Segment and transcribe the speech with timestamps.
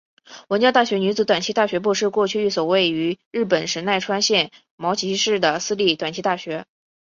[0.47, 6.65] 文教大学女子短期大学部是过去一所位于日本神奈川县茅崎市的私立短期大学。